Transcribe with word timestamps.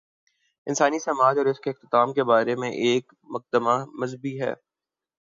انسانی 0.67 0.99
سماج 0.99 1.37
اور 1.37 1.45
اس 1.45 1.59
کے 1.59 1.69
اختتام 1.69 2.13
کے 2.13 2.23
بارے 2.23 2.55
میں 2.55 2.71
ایک 2.85 3.13
مقدمہ 3.29 3.75
مذہبی 3.99 4.39
ہے۔ 4.41 4.53